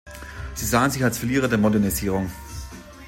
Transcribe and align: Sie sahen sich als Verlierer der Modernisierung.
Sie 0.55 0.65
sahen 0.65 0.89
sich 0.89 1.03
als 1.03 1.19
Verlierer 1.19 1.47
der 1.47 1.59
Modernisierung. 1.59 2.31